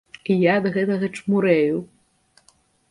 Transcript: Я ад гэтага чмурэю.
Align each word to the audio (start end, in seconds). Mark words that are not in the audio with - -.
Я 0.35 0.55
ад 0.61 0.65
гэтага 0.79 1.11
чмурэю. 1.19 1.77